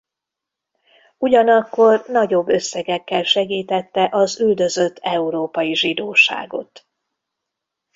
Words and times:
Ugyanakkor 1.17 2.03
nagyobb 2.07 2.47
összegekkel 2.47 3.23
segítette 3.23 4.09
az 4.11 4.39
üldözött 4.39 4.97
európai 4.99 5.75
zsidóságot. 5.75 6.87